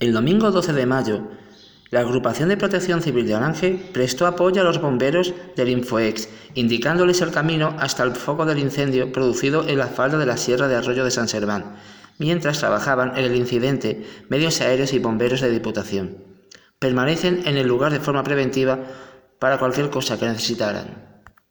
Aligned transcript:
El 0.00 0.14
domingo 0.14 0.50
12 0.50 0.72
de 0.72 0.86
mayo, 0.86 1.28
la 1.90 2.00
Agrupación 2.00 2.48
de 2.48 2.56
Protección 2.56 3.02
Civil 3.02 3.26
de 3.26 3.34
Orange 3.34 3.78
prestó 3.92 4.26
apoyo 4.26 4.62
a 4.62 4.64
los 4.64 4.80
bomberos 4.80 5.34
del 5.56 5.68
Infoex, 5.68 6.26
indicándoles 6.54 7.20
el 7.20 7.32
camino 7.32 7.76
hasta 7.78 8.02
el 8.04 8.12
foco 8.12 8.46
del 8.46 8.60
incendio 8.60 9.12
producido 9.12 9.68
en 9.68 9.76
la 9.76 9.88
falda 9.88 10.16
de 10.16 10.24
la 10.24 10.38
Sierra 10.38 10.68
de 10.68 10.76
Arroyo 10.76 11.04
de 11.04 11.10
San 11.10 11.28
Serván, 11.28 11.76
mientras 12.16 12.60
trabajaban 12.60 13.12
en 13.18 13.26
el 13.26 13.36
incidente 13.36 14.06
medios 14.30 14.62
aéreos 14.62 14.94
y 14.94 15.00
bomberos 15.00 15.42
de 15.42 15.50
Diputación. 15.50 16.16
Permanecen 16.78 17.42
en 17.44 17.58
el 17.58 17.68
lugar 17.68 17.92
de 17.92 18.00
forma 18.00 18.24
preventiva 18.24 18.78
para 19.38 19.58
cualquier 19.58 19.90
cosa 19.90 20.18
que 20.18 20.24
necesitaran. 20.24 21.09